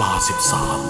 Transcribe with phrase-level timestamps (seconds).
[0.00, 0.80] ลาสิบสาม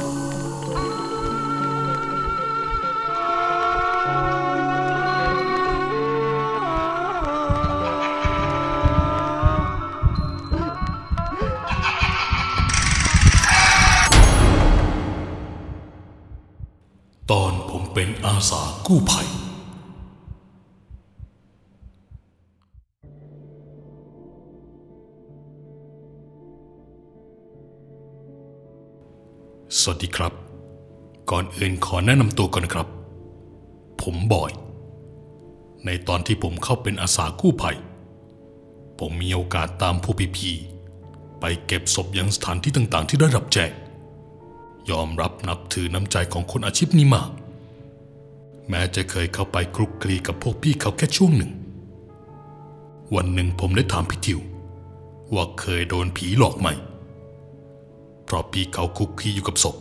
[17.30, 19.28] ตอนผมเป็นอาสากู้ภัย
[29.74, 30.32] สวัสดีครับ
[31.30, 32.88] ก่อนอื่นขอแนะนำตัวก่อนครับ
[34.02, 34.52] ผมบอย
[35.84, 37.76] ในตอนที่ผมเข้าเป็นอาสากู้ภัย
[38.98, 40.50] ผมมีโอกาสตามผู้พีพี
[41.40, 43.70] ไปเก็บศพยังสถานที่ต่างๆ ที่ได้รับแจ้ง
[44.90, 47.30] ยอมรับนับถือน้ำใจของคนอาชีพนี้มาก
[48.68, 51.50] แม้จะเคยเข้าไปคลุกคลีกับพวกพี่เขาแค่ช่วงหนึ่ง
[53.14, 54.40] วันหนึ่งผมได้ถามพี่ทิว
[55.34, 56.68] ว่าเคยโดนผีหลอกไหม
[58.26, 59.76] เพราะพี่เขาคุกคีอยู่กับศพ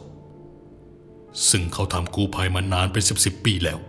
[1.50, 3.80] ซึ่งเขาทำกู้ภัยมานานเป็นสิบสิบปีแล้ว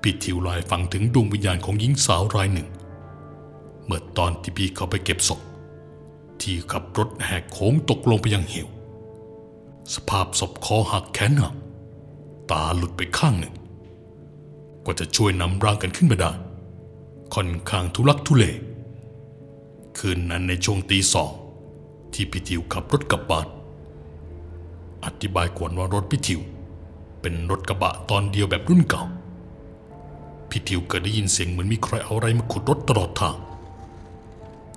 [0.00, 2.68] พี่ทิวลายฟังถึงดวงวิญญาณของหญิงสาวรายหนึ่ง
[3.84, 5.40] เมื่อตอนที่พี่เขาไปเก็บศพ
[6.40, 8.68] ที่ขับรถแหกโค้งตกลงไปยังเหว
[9.94, 11.54] สภาพศพคอหักแขนหัก
[12.50, 13.54] ตาหลุดไปข้างหนึ่ง
[14.84, 16.32] กว่าจะช่วยนำร่างกันขึ้นมาได้
[17.34, 18.44] ค่อนข้างทุลักทุเล
[19.98, 21.30] คืนนั้นในช่วงตีสอง
[22.14, 23.46] ที่พี่ทิวขับรถกลับบ้าน
[25.04, 26.40] อธิบายก่อนว่ารถพี่ทิว
[27.20, 29.02] เป็นรถกระบะตอนเดียวแบบรุ่นเก่า
[30.50, 33.36] พี่ทิวเกิดได้ยินเสียงเหมือนมีใครเอาอะไรมาขุดรถตลอดทาง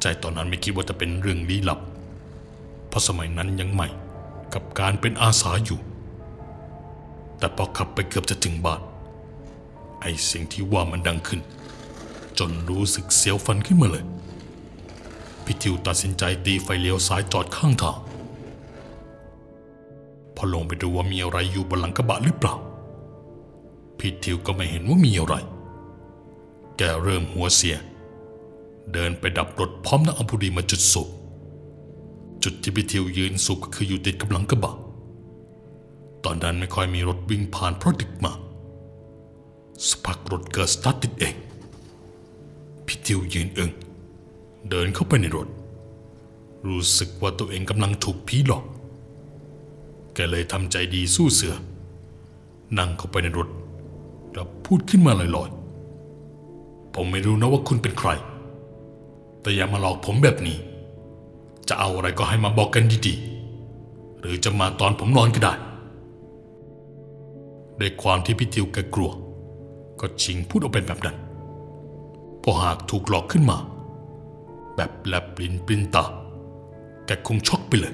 [0.02, 1.80] ใจตอนนั้นไม่คิดว่าจะเป็นเรื่องลี้ลับ
[2.88, 3.88] เพราะสมัยนั้นยังใหม่
[4.54, 5.80] กับการเป็นอาสาอยู่
[7.38, 8.82] แต่พอขับไปเกือบจะถึงบ้าน
[10.02, 11.42] ไอ้เสียงที่ว่ามันดังขึ้น
[12.40, 14.06] จนรู้สึกเสียวฟันขึ้นมาเลย
[15.48, 17.98] พี่ทิวตัดสินใจตีไฟเลี้ยวซ้ายจอดข้างทาง
[20.36, 22.56] พอลงไปดูว่ามีอะไรอยู่บนหลังกระบะหรือเปล่า
[23.98, 25.36] พี่ทิวก็ไม่เห็นว่ามีอะไร
[26.78, 27.76] แกเริ่มหัวเสีย
[28.94, 31.08] เดินไปดับรถพร้อมนักอัมพูดีมาจุดสูบ
[32.44, 34.76] จุดที่พี่ทิวยืนสูบก็คืออยู่ติดกับหลังกระบะ
[36.24, 38.40] ตอนนั้นไม่ค่อยมีรถวิ่งผ่านเพราะดึกมาก
[39.88, 41.36] สักพักรถเกิดสตาร์ทติดเอง
[42.86, 43.72] พี่ทิวยืนเอิง
[44.70, 45.48] เดินเข้าไปในรถ
[46.68, 48.64] รู้สึกว่าตัวเองกำลังถูกผีหลอก
[50.14, 51.56] แกเลยทำใจดีสู้เสือ
[52.78, 53.48] นั่งเข้าไปในรถ
[54.34, 58.10] แล้วพูดขึ้นมาลอยๆ ผมไม่รู้นะว่าคุณเป็นใคร
[59.42, 60.58] แต่อย่ามาหลอกผมแบบนี้
[61.68, 65.54] จะเอาอะไรก็ให้มาบอกกันดีๆ หรือจะมาตอนผมนอนก็ได้
[67.80, 69.12] ด้วยความที่พี่ทิวแกกลัว
[70.00, 71.18] ก็ชิงพูดออกเป็นแบบนั้น
[72.44, 73.58] พอหากถูกหลอกขึ้นมา
[74.78, 76.04] แบบแลบลิ้นปลิ้นตา
[77.06, 77.94] แกคงช็อกไปเลย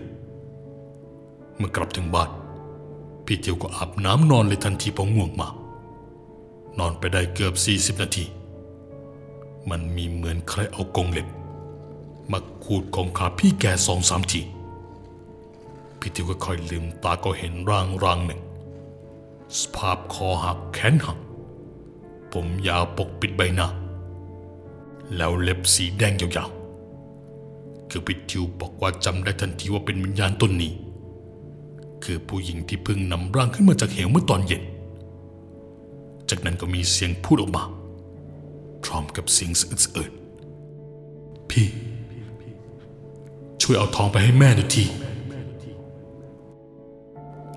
[1.57, 2.29] เมื่อกลับถึงบ้าน
[3.25, 5.47] พี่เทียวก็อาบน้ำนอนเลยทันทีพอง่วงมา
[6.79, 8.25] นอนไปได้เกือบ 40 นาที
[9.69, 11.27] มันมีเหมือนใครเอากรงเหล็ก
[12.31, 14.41] มาขูดของขาพี่แกสองสามที
[15.99, 18.41] พี่เทียวก็ค่อยลืมตาก็เห็นร่างร่างหนึ่ง
[19.59, 21.17] สภาพคอหักแขนหัก
[22.33, 23.67] ผมยาวปกปิดใบหน้า
[25.15, 26.62] แล้วเล็บสีแดงยาวๆ
[27.95, 30.71] คือพิทิวบอกว่าจำได้ทันทีว่าเป็นวิญญาณตนนี้
[32.03, 34.63] คือผู้หญิงที่เพิ่งนำร่างขึ้นมาจากเหวเมื่อตอนเย็น
[36.29, 37.63] จากนั้นก็มีเสียงพูดออกมา
[38.83, 40.11] พร้อมกับเสียงสะอึกสะอื้น
[41.49, 41.65] พี่
[43.61, 44.83] ช่วยเอาทองไปให้แม่หน่อยที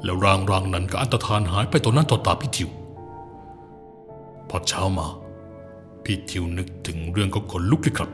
[0.05, 2.69] แล้วร่างร่างนั้นก็อันตรธานหายไปต่อหน้าต่อตาพี่ทิว
[4.49, 5.07] พอเช้ามา
[6.05, 8.11] พี่ทิวนึกถึงเรื่องก็ขนลุกเลยครับ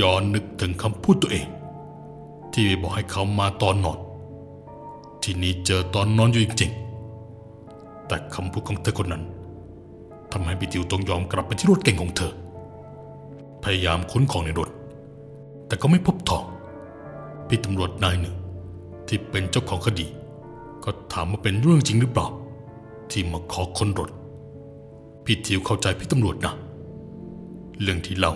[0.00, 1.46] ย้อนนึกถึงคำพูดตัวเอง
[2.52, 3.98] ที่บอกให้เขามาตอนนอน
[5.22, 9.24] ที่นี่เจอตอนนอนอยู่จริงๆ แต่คำพูดของเธอคนนั้น
[10.32, 12.32] ทำให้พี่ทิวต้องยอมกลับไปที่รถเก่งของเธอ
[13.62, 14.70] พยายามค้นของในรถ
[15.66, 16.44] แต่ก็ไม่พบทอง
[17.48, 18.36] พี่ตำรวจนายหนึ่ง
[19.08, 20.06] ที่เป็นเจ้าของคดี
[20.84, 22.28] ก็ถามว่าเป็นเรื่องจริงหรือเปล่า
[23.10, 24.10] ที่มาขอค้นรถ
[25.24, 26.54] พี่ทิวเข้าใจพี่ตำรวจนะ
[27.80, 28.32] เรื่องที่เล่า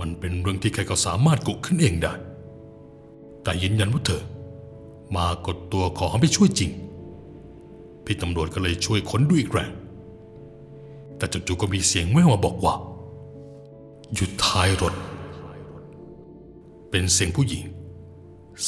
[0.00, 2.12] มันเป็นเรื่องที่ใครก็สามารถกุขึ้นเองได้
[3.42, 4.22] แต่ยืนยันว่าเธอ
[5.16, 6.70] มากดตัวขอให้ไปช่วยจริง
[8.04, 9.72] พี่ตำรวจก็เลยช่วยค้นด้วยอีกแรง
[11.16, 12.74] แต่จู่ๆก็มีเสียงแว่วมาบอกว่า
[14.14, 14.94] อยู่ท้ายรถ
[16.90, 17.64] เป็นเสียงผู้หญิง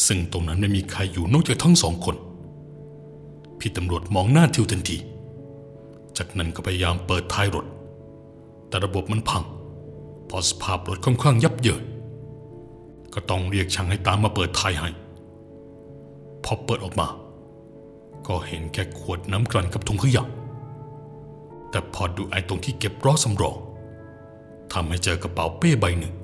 [0.07, 2.17] ซึ่งตรงนั้นไม่มีใครอยู่นอกจากทั้งสองคน
[3.59, 4.97] พี่ตำรวจมองหน้าทิวทันที
[6.17, 7.67] จากนั้นก็พยายามเปิดท้ายรถ
[8.69, 9.43] แต่ระบบมันพัง
[10.29, 11.83] พอสภาพรถค่อนข้างยับเยิน
[13.15, 14.89] ก็ต้องเรียกช่างให้ตามมาเปิดท้ายให้
[16.45, 17.09] พอเปิดออกมา
[18.27, 20.25] ก็เห็นแค่ขวดน้ำกลั่นกับถุงขยะ
[21.71, 23.57] แต่พอดูไอ้ตรงที่เก็บล้อสำรอง
[24.73, 26.15] ทำให้เจอกระเป๋าเป้ใบหนึ่ง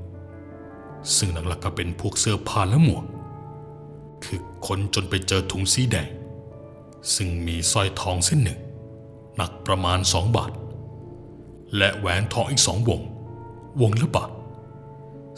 [1.16, 3.04] ซึ่งหลักๆก็เป็นพวกเสื้อผ้าและหมวก
[4.24, 6.08] คือคนจนไปเจอถุงสีแดง
[7.14, 8.58] ซึ่งมีสร้อยทองเส้นหนึ่ง
[9.36, 10.52] หนักประมาณสองบาท
[11.76, 13.00] และแหวนทองอีกสองวง
[13.80, 14.30] วงละบาท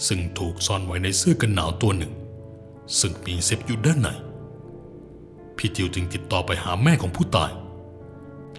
[0.06, 2.12] ซึ่งถูกซ่อนไว้ในเสื้อกันหนาวตัวหนึ่ง
[3.00, 4.08] ซึ่งมีเซฟอยู่ด้านใน
[5.56, 7.50] พี่ทิวจึงติดต่อไปหาแม่ของผู้ตาย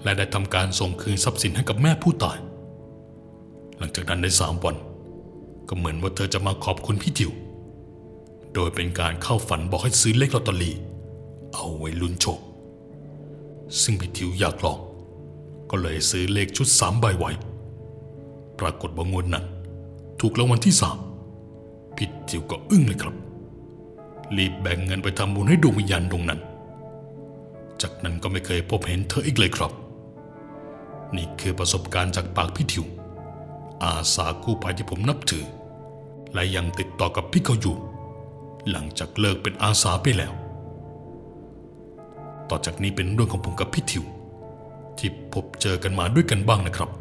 [0.04, 2.38] และได้ทำการส่งคืนทรัพย์สินให้กับแม่ผู้ตาย
[3.78, 4.76] หลังจากนั้นได้สามวัน
[5.68, 7.32] ก็เหมือนว่าเธอจะมาขอบคุณพี่ทิว
[8.54, 10.76] โดยเป็นการเข้าฝันบอกให้ซื้อเลขลอตเตอรี่
[11.54, 12.40] เอาไว้ลุ้นโชค
[13.82, 14.80] ซึ่งพี่ทิวอยากลอง
[15.70, 17.32] ก็เลยซื้อเลขชุดสามใบไว้
[18.60, 19.46] ปรากฏว่างวดนั้น
[20.26, 20.98] ถูกรางวัลที่สาม
[21.96, 23.16] พี่ทิวก็อึ้งเลยครับ
[24.38, 26.40] รีบแบ่งเงินไปทำบุญให้ดวงวิญญาณดวงนั้น
[27.82, 29.72] จากนั้นก็ไม่เคยพบเห็นเธออีกเลยครับ
[31.16, 32.86] นี่คือประสบการณ์จากปากพี่ทิว
[33.84, 35.46] อาสากู้ภัยที่ผมนับถือ
[36.34, 37.76] และยังติดต่อกับพี่เขาอยู่
[38.70, 40.34] หลังจากเลิกเป็นอาสาไปแล้ว
[42.50, 44.04] ต่อจากนี้เป็นเรื่องของผมกับพี่ทิว
[44.98, 46.92] ที่พบเจอกันมาด้วยกันบ้างนะครับ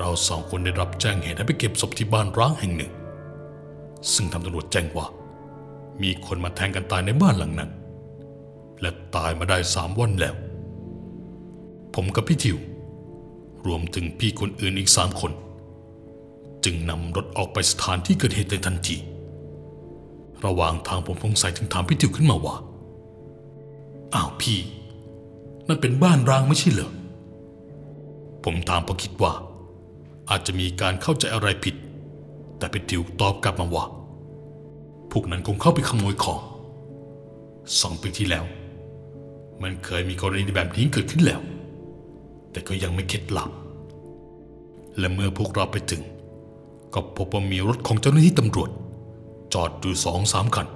[0.00, 2.92] เราสองคนได้รับแจ้งเหตุให้ไปเก็บศพที่บ้านร้างแห่งหนึ่ง
[4.14, 5.06] ซึ่งทางตำรวจแจ้งว่า
[6.02, 7.70] มีคนมาแทงกันตายในบ้านหลังนั้น
[8.80, 10.34] และตายมาได้สามวันแล้ว
[11.94, 12.56] ผมกับพี่ทิว
[13.66, 15.32] รวมถึงพี่คนอื่นอีกสามคน
[16.64, 18.96] จึงนำรถออกไปสถานที่เกิดเหตุในทันที
[20.44, 22.56] ระหว่างทางผมสงสัยถึงถามพี่ทิวขึ้นมาว่า
[24.14, 24.58] อ้าวพี่
[25.68, 26.90] นั่นเป็นบ้านร้างไม่ใช่เหรอ
[28.44, 29.32] ผมถามเพราะคิดว่า
[30.30, 31.74] อาจจะมีการเข้าใจอะไรผิด
[32.58, 33.84] แต่พี่ทิวตอบกลับมาว่า
[35.10, 36.40] พวกนั้นคงเข้าไปขโมยของ
[37.80, 38.44] สองปีที่แล้ว
[39.62, 41.40] มันเคยมีกรณีแบบนี้เกิดขึ้นแล้ว
[42.50, 43.50] แต่ก็ยังไม่เข็ดหลับ
[44.98, 46.02] และเมื่อพวกเราไปถึง
[46.94, 48.70] ก็พบว่ามีรถของเจ้าหน้าที่ตำรวจ
[49.54, 50.66] จอดอยู่สองสามคัน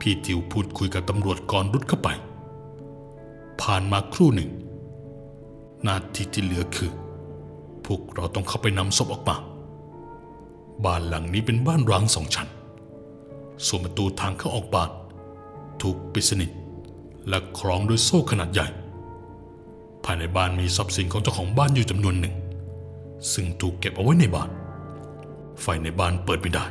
[0.00, 2.08] พี่ทิวพูดคุยกับตำรวจก่อนรุดเข้าไป
[3.60, 4.50] ผ่านมาครู่หนึ่ง
[5.86, 6.92] นาทีที่เหลือคือ
[7.92, 9.36] วกเราต้องเข้าไปนำศพออกมา
[10.84, 12.48] บ้านหลังนี้เป็นบ้านร้างสองชั้น
[13.66, 14.90] ส่วนประตูทางเข้าออกบ้าน
[15.82, 16.50] ถูกปิดสนิท
[17.28, 18.66] และคล้องด้วยโซ่ขนาดใหญ่
[20.04, 22.34] ภายในบ้านมีทรัพย์สินของเจ้าของบ้านอยู่จำนวนหนึ่ง
[23.32, 24.50] ซึ่งถูกเก็บเอาไว้ในบ้าน
[25.60, 26.64] ไฟในบ้านเปิดไม่ได้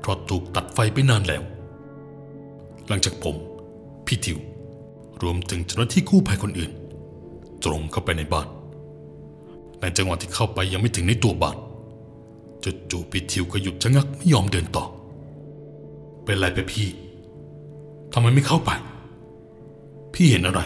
[0.00, 1.42] เพราะถูกตัดไฟไปนานแล้ว
[2.88, 3.36] หลังจากผม
[4.06, 4.38] พี่ทิว
[5.22, 6.72] รวมถึงเจ้าหน้าที่กู้ภัยคนอื่น
[7.64, 8.48] ตรงเข้าไปในบ้าน
[9.84, 11.56] ในจังหวะที่เข้าไปยังไม่ถึงในตัวบ้าน
[12.90, 14.84] จู่ๆพี่ทิวก็หยุดชะงักไม่ยอมเดินต่อ
[16.24, 16.88] เป็นไรไปพี่
[18.12, 18.70] ทำไมไม่เข้าไป
[20.14, 20.60] พี่เห็นอะไร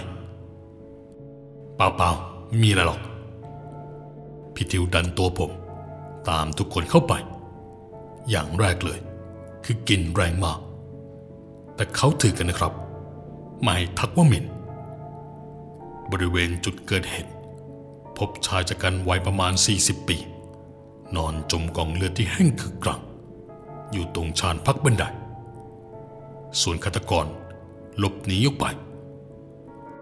[1.77, 3.01] เปล่าๆไม่มีอะไรหรอก
[4.55, 5.51] พี่ทิวดันตัวผม
[6.29, 7.13] ตามทุกคนเข้าไป
[8.31, 8.99] อย่างแรกเลย
[9.65, 10.59] คือกลิ่นแรงมาก
[11.75, 12.73] แต่เขาถือกันนะครับ
[13.63, 14.45] ไม่ทักว่าเหม็น
[16.11, 17.33] บริเวณจุดเกิดเหตุ
[18.19, 20.17] พบชายจักรันวัยประมาณ 40 ปี
[21.17, 23.01] นอนจมกองเลือดที่แห้งคือกรัง
[23.93, 25.05] อยู่ตรงชานพักบันได
[26.61, 27.27] ส่วนฆาตกร
[27.99, 28.65] หลบหนีออกไป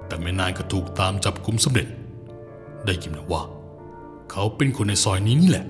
[0.07, 1.88] แต่ไม่นานก็ถูกตามจับกุมสำเร็จ
[2.87, 3.43] ได้ยินมาว่า
[4.31, 5.67] เขาเป็นคนในซอยนี้นี่แหละ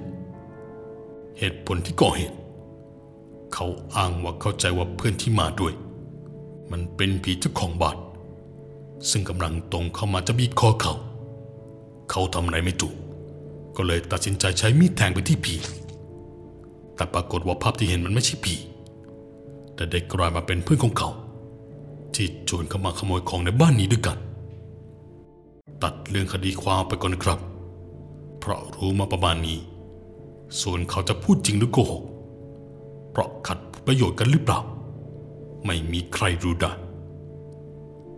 [1.39, 2.37] เหตุผลที่ก่อเหตุ
[3.55, 3.67] เขา
[3.97, 5.73] อ้างว่าเข้าใจว่าเพื่อนที่มาด้วย
[6.71, 7.97] มันเป็นผีเจ้าของบาน
[9.11, 10.95] ซึ่งกำลังตรงเข้ามาจะบีบคอเขา
[12.11, 12.95] เขาทำอะไรไม่ถูก
[13.77, 15.55] ก็เลยตัดสินใจใช้มีดแทงไปที่ผี
[16.95, 18.55] แต่ปรากฏว่าภาพที่เห็นมันไม่ใช่ผี
[19.75, 21.11] แต่เด็กกลายมาเป็นเพื่อนของเขา
[22.15, 24.19] ที่ชวนเขามาขโมยของในบ้านนี้ด้วยกัน
[25.83, 27.41] ตัดเรื่องคดีความไปก่อนนะครับ
[28.39, 29.59] เพราะรู้มาประมาณนี้
[30.61, 32.03] ส่วนเขาจะพูดจริงหรือโกหก
[33.11, 34.61] เพราะขัดประโยชน์กันหรือเปล่า
[35.67, 36.73] ไม่มีใครรู้ได้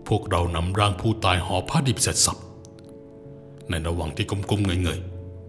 [0.09, 2.38] พวกเรานำร่างผู้ตายห่อผ้าดิบเสร็จสับ
[3.71, 5.01] ในระหว่างที่ก้มๆเงย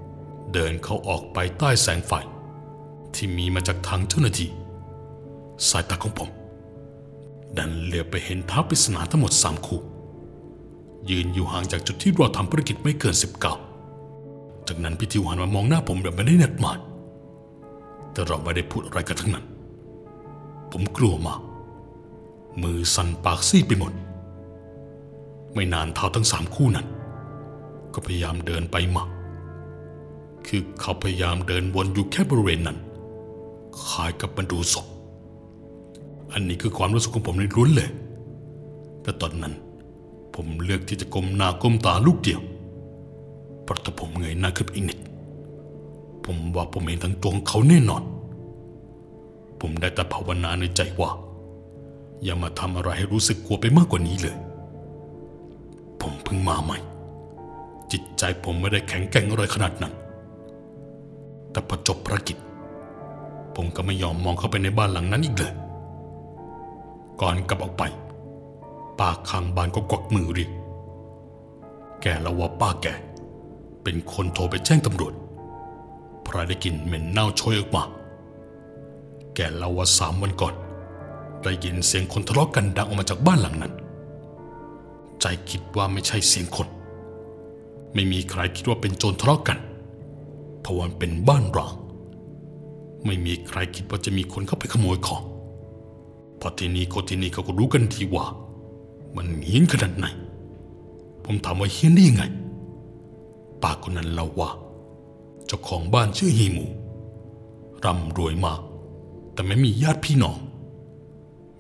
[0.02, 2.14] ๆเดินเขาออกไปใต้แสงไฟ
[3.16, 4.50] ที่มีมาจากทางเจ้าหน้าที่
[5.70, 6.30] สายตาของผม
[7.58, 9.82] ดันเหลือไปเห็นเท้าปริศนาทั้งหมดสามคู่
[11.10, 13.54] ยืนอยู่ห่างจากจุดที่เราทำภารกิจไม่เกินสิบเก้า
[14.68, 16.78] จากนั้นพี่ทิวหันมามองหน้าผมแบบไม่ได้นัดหมาย
[18.12, 19.46] แต่เราไม่ได้พูดอะไรกันทั้งนั้น
[20.72, 21.42] ผมกลัวมาก
[22.62, 23.92] มือสั่นปากซีดไปหมด
[25.54, 26.88] ไม่นานเท้าทั้งสามคู่นั้น
[28.00, 29.04] ก็พยายามเดินไปมา
[30.48, 32.78] คือเขาพยายามเดินวนอยู่แค่บริเวณนั้น
[33.88, 34.88] คล้ายกับมันดูศพ
[36.34, 37.90] อันนี้คือความรู้สึกของผมในล้วนเลย
[39.02, 39.54] แต่ตอนนั้น
[40.36, 42.42] ผมเลือกที่จะก้มหน้าก้มตาลูกเดียว
[43.64, 45.00] เพราะถ้าผมเงยหน้าขึ้นอีกนิด
[46.26, 48.04] ผมว่าผมเห็นทั้งตัวของเขาแน่นอน
[49.62, 51.12] ผมได้แต่ภาวนาในใจว่า
[52.24, 54.36] อย่ามาทำอะไรให้รู้สึกกลัวไปมากกว่านี้เลย
[56.02, 56.80] ผมเพิ่งมาใหม่
[57.92, 59.94] จิตใจผมไม่ได้แข็งแกร่งอะไรขนาดนั้น
[61.52, 62.38] แต่พอจบภารกิจ
[63.56, 65.54] ผมก็ไม่ยอมมองเข้าไปในบ้านหลังนั้นอีกเลย
[67.22, 67.84] ก่อนกลับออกไป
[69.00, 70.52] ป้าข้างบ้านก็กวักมือเรียก
[72.02, 72.88] แกแล้วว่าป้าแก
[73.84, 75.14] เป็นคนโทรไปแจ้งตำรวจ
[76.24, 77.84] เพราะได้กลินเหม็นเน่าโชยออกมา
[79.36, 80.54] แกเล่าว่าสามวันก่อน
[81.44, 83.74] ได้ยินเสียงคนทะเลาะกันดังออกมาจากบ้านหลังนั้น
[85.22, 86.68] ใจคิดว่าไม่ใช่เสียงคน
[87.94, 89.58] ไม่มีใครคิดว่าเป็นโจรทะเลาะกัน
[90.62, 91.76] เพราะมันเป็นบ้านร้าง
[93.06, 95.24] ไม่มีใครคิดว่าจะมีคนเข้าไปขโมยของ
[96.40, 98.26] พอที่นี้คนที่นี่เขาก็รู้กันทีว่า
[99.16, 100.06] มันเฮี้ยนขนาดไหน
[101.24, 102.24] ผมถามว่าเฮี้ยนได้ยังไง
[103.62, 104.50] ป้าคนนั้นเล่าว่า
[105.46, 106.66] เจ้าของบ้านชื่อฮีมู
[107.86, 108.60] ร่ำรวยมาก
[109.34, 110.38] แต่ไม่มีญาติพี่น้อง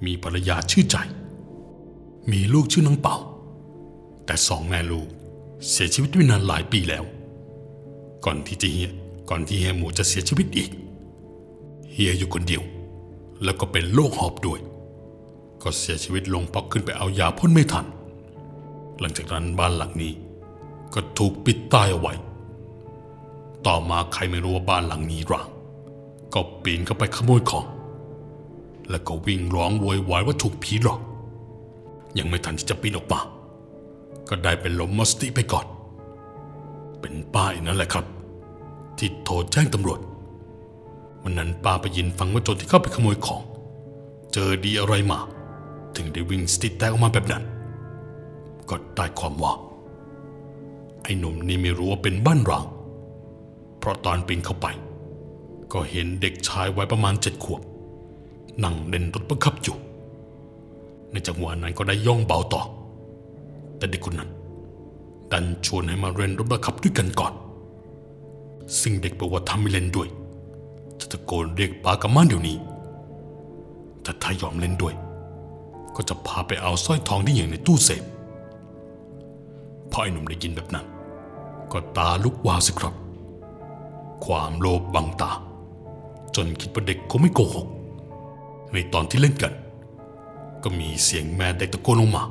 [0.06, 0.98] มีภรรยาชื่อใจ
[2.32, 3.18] มีลูกชื่อน้องเป่า
[4.26, 5.10] แต่สองแม่ลูก
[5.68, 7.04] เสียชีวิตไปนานหลายปีแล้ว
[8.26, 8.92] ก่อนที่จะเฮีย
[9.30, 10.70] ก่อนที่เฮียหมูจะเสียชีวิตอีก
[11.92, 12.64] เฮียอยู่คนเดียว
[13.44, 14.60] แล้วก็เป็นโรคหอบด้วย
[15.64, 17.86] ก็เสียชีวิตลงเพราะขึ้นไปเอายาพ่นไม่ทัน
[19.00, 20.14] หลังจากนั้นบ้านหลังนี้
[20.94, 22.14] ก็ถูกปิดตายเอาไว้
[23.68, 25.48] ต่อมาใครไม่รู้ว่าบ้านหลังนี้ร้าง
[26.34, 27.66] ก็ปีนเข้าไปขโมยของ
[28.90, 31.00] แล้วก็วิ่งร้องโวยวายว่าถูกผีหลอก
[32.18, 33.20] ยังไม่ทันที่จะปีนออกมา
[34.30, 35.66] ก็ได้เป็นลมมดสติไปก่อน
[37.00, 38.06] เป็นป้ายนั่นแหละครับ
[38.98, 40.00] ที่โทรแจ้งตำรวจ
[41.24, 43.42] วันนั้นป้าไปยินฟังว่าโจรที่เข้าไปขโมยของ
[44.34, 45.20] เจอดีอะไรมา
[45.96, 47.44] ถึงได้วิ่งสติแตกออกมาแบบนั้น
[48.70, 49.54] ก็ได้ความว่า
[51.04, 52.66] ไอ้หนุ่มนี่ไม่รู้ว่าเป็นบ้านร้าง
[53.80, 54.68] เพราะตอนปีนเข้าไป
[55.74, 57.62] ก็เห็นเด็กชายวัยประมาณเจ็ดขวบ
[58.64, 59.78] นั่งเล่นรถบังคับอยู่
[61.12, 62.64] ในจังหวะนั้นก็ได้ย่องเบาต่อ
[63.80, 64.30] แต่เด็กคนนั้น
[65.32, 67.34] ดันชวนให้มาเล่นรถบังคับด้วยกันก่อน
[68.82, 70.08] ซึ่งเด็กบอกว่าทำไม่เล่นด้วย
[71.00, 72.58] จะตะโกนเรียกป้ากับม่านเดี๋ยวนี้
[74.02, 74.94] แต่ถ้ายอมเล่นด้วย
[75.96, 78.04] ก็จะพาไปเอาสร้อยทองที่อย่างในตู้เซฟ
[79.92, 80.86] พอไอ้หนุ่มได้ยินแบบนั้น
[81.72, 82.94] ก็ตาลุกวาวสิครับ
[84.26, 85.32] ความโลภบังตา
[86.36, 87.68] จนคิดว่าเด็กคงไม่โกหก
[88.74, 89.54] ในตอนที่เล่นกัน
[90.64, 92.24] ก็มีเสียงแม่เด็กตะโกนลงมา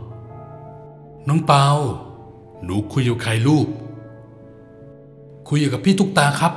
[1.28, 1.66] น้องเปา
[2.64, 3.66] หนูคุยกับใครลูก
[5.48, 6.52] คุยอยู่กับพี่ตุ๊กตาครับ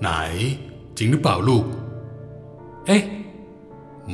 [0.00, 0.10] ไหน
[0.96, 1.64] จริงหรือเปล่าลูก
[2.86, 3.02] เอ๊ะ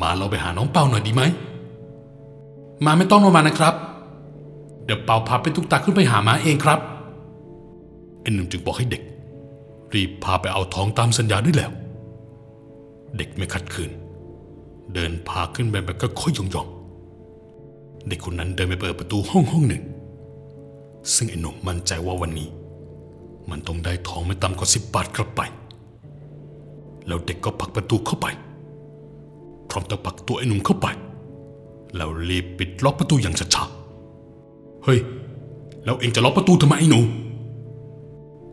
[0.01, 1.23] มาเราไปหาน้องเปาหน่อยดีไหม
[2.85, 3.75] มาไม่ต้องลงมานะครับ
[4.85, 6.81] เดี๋ยวเปาพาเป็นตุ๊กตาขึ้นไปหามาเองครับ
[8.21, 9.03] ไอ้หนุ่มจึงบอกให้เด็ก
[9.95, 11.71] รีบพาไปเอาทองตามสัญญาด้วยแล้ว
[13.17, 13.91] เด็กไม่ขัดขืน
[14.95, 16.80] เดินพาขึ้นไปแบบก็ค่อยยองๆ
[18.09, 19.85] เด็กคนนั้นเดินไปเปิดประตูห้องห้องหนึ่ง
[21.15, 22.49] ซึ่งไอ้หนุ่มมั่นใจว่าวันนี้
[23.51, 25.41] มันต้องได้ทองไม่ต่ำกว่าสิบบาทกลับไป
[27.07, 28.27] แล้วเด็กก็ผลักประตูเข้าไป
[29.71, 30.87] พร้อมทั้งผลักตัวไอ้หนุ่มเข้าไป
[31.97, 34.99] แล้วรีบปิดล็อกประตูอย่างช้าๆเฮ้ย
[35.85, 37.01] แล้วเองจะล็อกประตูทำไมไอ้หนู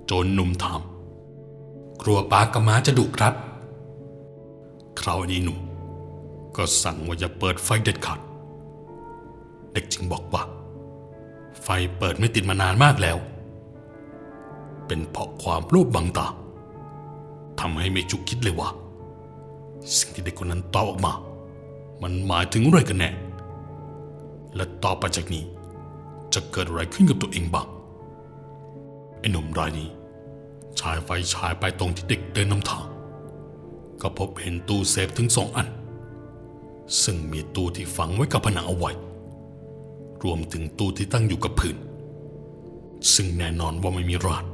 [0.06, 0.82] โจรหนุ่มถาม
[2.02, 3.34] กลัวป้ากับม้าจะดุครับ
[5.00, 5.60] คราวนี้หนุ่ม
[6.56, 8.20] ก็สั่งว่าอย่าเปิดไฟเด็ดขาด
[9.78, 10.44] เด็กจึงบอกว่า
[11.62, 11.68] ไฟ
[11.98, 13.18] เปิดไม่ติดมานานมากแล้ว
[14.88, 16.28] เป็นเพราะความโลภบังตา
[17.60, 18.70] ทำให้ไม่จุกคิดเลยว่า
[19.98, 21.14] สิ่งที่เด็กคนนั้นตอบออกมา
[22.02, 23.10] มันหมายถึงอะไรกันแน่
[24.56, 25.44] และต่อไปจากนี้
[26.34, 27.68] จะเกิดอะไรขึ้นกับตัวเองบ้าง
[29.20, 29.90] ไอ้หนุ่มรายนี้
[30.80, 32.86] ฉายไฟฉายไปตรงที่เด็กเดินนำทาง
[34.02, 35.68] ก็พบเห็นตู้เซฟถึงสองอัน
[37.04, 38.94] ซึ่งมีตู้ที่ฝังไว้กับผนังเอาไว้
[40.24, 41.76] รวมถึงตู้ที่ตั้งอยู่กับพื้น
[43.14, 44.46] ซึ่งแน่นอนว่าไม่มีรหัส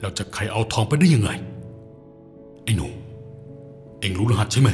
[0.00, 1.30] แล้วจะใครเอาทองไปได้ยังไง
[2.64, 2.86] ไอ้หนู
[4.00, 4.70] เอ็งรู้รหัสใช่ไหม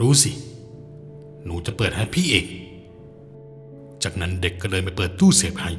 [0.00, 0.32] รู้สิ
[1.44, 2.46] หนูจะเปิดให้พี่เอง
[4.02, 5.70] จากนั้นเด็กก็เลยไปเปิดตู้เซฟให้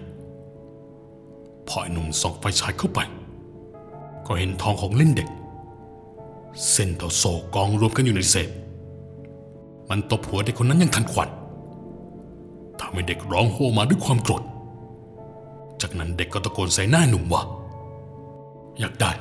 [1.67, 2.99] พอไอ้หนุ่มส่องไฟฉายเข้าไป
[4.25, 5.29] ก็เห็นทองของเล่นเด็ก
[6.71, 7.23] เส้นต่อโซ
[7.55, 8.49] กองรวมกันอยู่ในเศษ
[9.89, 11.29] มันตบหัวเด็กคนนั้นยังทันควัน
[12.79, 14.43] ทำให้เด็กร้องโฮมาด้วยความโกรธ
[15.81, 17.41] จากนั้นเด็กก็ตะโกนใส่หน้าหนุ่มว่า
[18.79, 19.11] อยากได้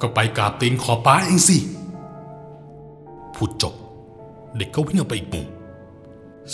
[0.00, 1.56] ก็ไปกราบตีนขอป้าเองสิ
[3.34, 3.74] พูดจบ
[4.56, 5.46] เด็กก็วิ่งออกไปอีกมุม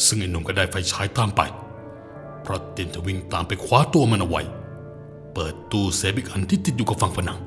[0.05, 1.41] ซึ่งไอ้หนุ่มก็ได้ไฟฉายตามไป
[2.43, 4.43] เพราะเตียนจะวิ่งตามไปคว้าตัวมันเอาไว้
[5.35, 7.39] เปิดตู้เซฟอีกอันที่ติดอยู่กับฝั่งผนัง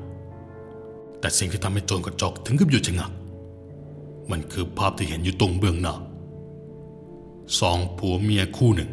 [1.20, 3.10] แต่สิ่งที่ทำให้โจรกระจอกถึงกับหยุดชะงัก
[4.30, 5.94] มันคือภาพที่เห็นอยู่ตรงเบื้องหน้า
[7.58, 8.90] สองผัวเมียคู่หนึ่ง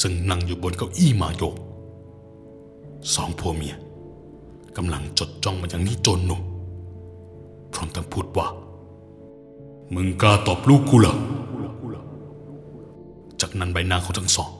[0.00, 1.54] ซึ่งนั่งอยู่บนเก้าอี้มาโยก
[3.14, 3.74] สองผัวเมีย
[4.76, 6.40] กำลังจดจ้องมาอย่างนี้โจรหนุ่ม
[7.72, 8.46] พร้อมทั้งพูดว่า
[9.94, 11.16] มึงกล้าตอบลูกกูเหรอ
[13.40, 14.50] จากนั้นใบหน้าของทั้งสอง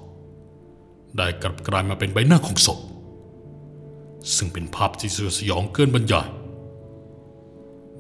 [1.17, 2.79] ได้กลับกลายมาเป็นใบหน้าของศพ
[4.37, 6.27] ซึ่งเป็นภาพที่สยดสยองเกินบรรยาย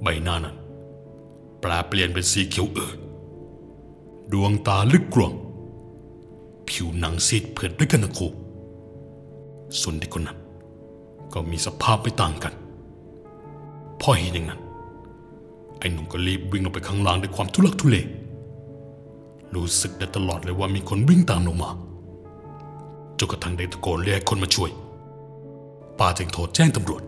[0.02, 0.56] ใบหน้านั้น
[1.60, 2.96] แปลเปลี่ยนเป็นสีเขียวเอิด
[4.32, 5.32] ดวงตาลึกกลวง
[6.68, 8.26] ผิวหนังซีดเผือดด้วยกันนะครู
[9.80, 10.38] ส่วนเด็กคนนั้น
[11.32, 12.52] ก็มีสภาพไม่ต่างกัน
[14.00, 14.60] พ่อเห็นอย่างนั้น
[15.78, 17.96] ไอ้หนุ่มก็รีบวิ่งลงไปข้างล่างด้วยความทุลักทุเล
[19.54, 21.70] รู้สึกได้ตลอดเลยว่ามีคนวิ่งตามลงมา
[23.18, 24.70] จนกระทั่งได้ตะโกนเรียกคนมาช่วย
[25.98, 27.02] ป้าจึงโทรแจ้งตำรวจ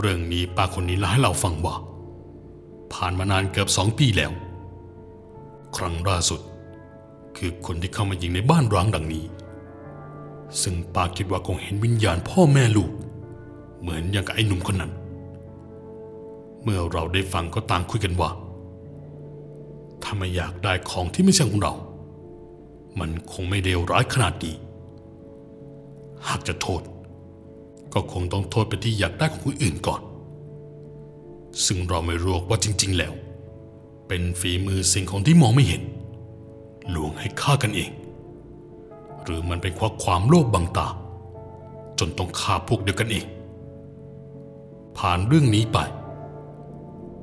[0.00, 1.74] เรื่องนี้ป้าคนนี้เล่าให้เราฟังว่า
[2.92, 4.32] ผ่านมานานเกือบสองปีแล้ว
[5.76, 6.40] ครั้งล่าสุด
[7.36, 9.24] คือคนที่เข้ามายิงในบ้านร้างดังนี้
[10.62, 12.90] ซึ่งป้าคิดว่าคงเห็นวิญญาณพ่อแม่ลูก
[13.80, 14.92] เหมือนอย่างกับไอ้หนุ่มคนนั้น
[16.62, 18.30] เมื่อเราได้ฟังก็ต่างคุยกันว่า
[20.02, 21.74] ถ้าไม่อยากได้ของที่ไม่ใช่ของเรา
[23.00, 24.54] มันคงไม่เลวร้ายขนาดนี้
[26.28, 26.82] หากจะโทษ
[27.94, 30.00] ก็คงต้องโทษไปที่อยากได้ของคนอื่นก่อน
[31.66, 33.14] ซึ่งเราไม่รู้ว่าจริง ๆ แล้ว
[34.08, 35.82] เป็นฝีมือสิ่งของที่มองไม่เห็น
[36.94, 37.90] ลวงให้ฆ่ากันเอง
[39.22, 40.88] หรือมันเป็นความความโลภบังตา
[41.98, 43.24] จนต้องฆ่าพวกเดียวกันเอง
[44.98, 45.78] ผ่านเรื่องนี้ไป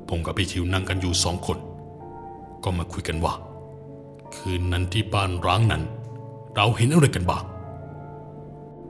[0.08, 1.58] ผมกับพี่ทิวนั่งกันอยู่สองคน
[2.64, 3.34] ก็มาคุยกันว่า
[4.36, 5.82] คืนนั้นที่บ้านร้างนั้น
[6.54, 7.44] เราเห็นอะไรกันบ้าง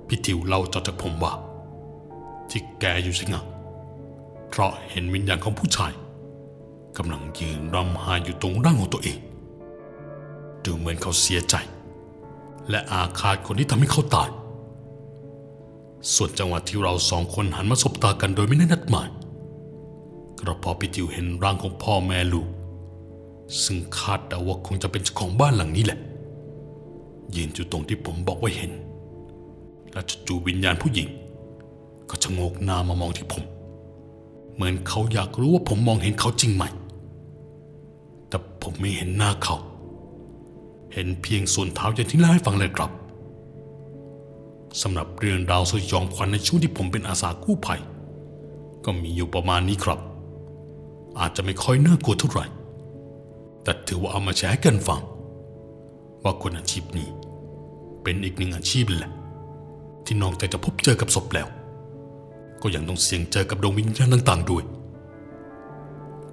[0.09, 1.33] พี่ทิวเล่าต่อจากผมว่า
[2.51, 3.45] ที่แกอยู่สิงะ
[4.49, 5.93] เพราะเห็นวิญญาณของผู้ชาย
[6.97, 9.19] กำลังยืนรำไห้อยู่ตรงร่างของตัวเอง
[10.65, 11.55] ดูเหมือนเขาเสียใจ
[12.71, 14.29] และอาฆาตคนที่ทำให้เขาตาย
[16.15, 19.09] ส่วนจังหวะที่เราสองคนหันมาสบตากันโดยไม่ได้นัดหมาย
[20.47, 22.49] ก็พอพี่ทิวเห็นร่างของพ่อแม่ลูก
[23.63, 25.99] ซึ่งคาดเดาว่าคงจะเป็นเจ้าของบ้านหลังนี้แหละ
[27.37, 28.73] ยืนอยู่ตรงที่ผมบอกว่าเห็น
[29.93, 31.09] และจู่วิญญาณผู้หญิง
[32.09, 33.45] ก็ชะโงกหน้ามามองที่ผม
[34.55, 36.65] เหมือนเขาอยากรู้ว่าผมมองเห็นเขาจริงไหม
[38.65, 39.57] ผมไม่เห็นหน้าเขา
[40.93, 42.91] เห็นเพียงส่วนเท้าอย่างที่เล่าให้ฟังเลยครับ
[44.83, 47.81] สำหรับเรื่องราวสยองขวัญในช่วงที่ผมเป็นอาสากู้ภัย
[48.85, 49.99] ก็มีอยู่ประมาณนี้ครับ
[51.19, 52.47] อาจจะไม่ค่อยน่ากลัวเท่าไหร่
[53.63, 55.01] แต่ถือว่าเอามาแชร์ให้กันฟัง
[56.23, 57.09] ว่าคนอาชีพนี้
[58.03, 59.13] เป็นอีกหนึ่งอาชีพแหละ
[60.05, 61.49] ที่นอกจากจะพบเจอกับศพแล้ว
[62.63, 64.65] ก็ยังต้องเสี่ยงเจอกับดวงวิญญาณต่างๆด้วย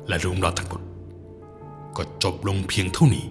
[0.07, 0.80] และเรื่องราวทั้งหมด
[1.97, 3.25] ก็จบลงเพียงเท่านี้